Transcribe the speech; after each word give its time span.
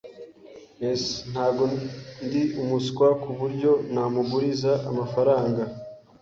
[S] 0.99 1.03
Ntabwo 1.31 1.63
ndi 2.25 2.41
umuswa 2.61 3.07
kuburyo 3.21 3.71
namuguriza 3.93 4.71
amafaranga. 4.89 5.63